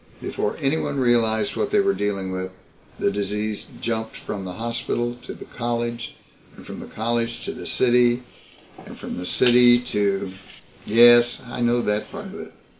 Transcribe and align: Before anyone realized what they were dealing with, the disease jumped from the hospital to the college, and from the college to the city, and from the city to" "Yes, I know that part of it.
Before 0.19 0.57
anyone 0.59 0.99
realized 0.99 1.55
what 1.55 1.69
they 1.69 1.79
were 1.79 1.93
dealing 1.93 2.31
with, 2.31 2.49
the 2.97 3.11
disease 3.11 3.67
jumped 3.81 4.15
from 4.17 4.45
the 4.45 4.53
hospital 4.53 5.15
to 5.21 5.35
the 5.35 5.45
college, 5.45 6.15
and 6.57 6.65
from 6.65 6.79
the 6.79 6.87
college 6.87 7.45
to 7.45 7.51
the 7.51 7.67
city, 7.67 8.23
and 8.83 8.97
from 8.97 9.17
the 9.17 9.27
city 9.27 9.77
to" 9.77 10.33
"Yes, 10.87 11.43
I 11.45 11.61
know 11.61 11.83
that 11.83 12.09
part 12.11 12.25
of 12.25 12.39
it. 12.39 12.51